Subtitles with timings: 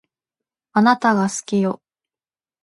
[0.73, 1.79] あなたが好きよ